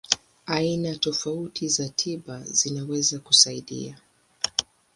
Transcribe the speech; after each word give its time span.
Aina 0.45 0.95
tofauti 0.95 1.67
za 1.69 1.89
tiba 1.89 2.43
zinaweza 2.43 3.19
kusaidia. 3.19 3.97